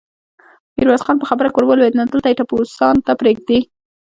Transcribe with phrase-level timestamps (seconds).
[0.77, 3.59] ميرويس خان په خبره کې ور ولوېد: نو دلته يې ټپوسانو ته پرېږدې؟